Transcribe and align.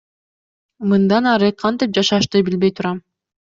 Мындан 0.93 1.29
ары 1.33 1.51
кантип 1.67 1.95
жашашты 2.01 2.45
билбей 2.51 2.77
турам. 2.81 3.03